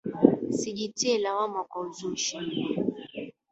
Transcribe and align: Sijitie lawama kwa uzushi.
Sijitie 0.57 1.17
lawama 1.17 1.61
kwa 1.69 1.81
uzushi. 1.81 2.37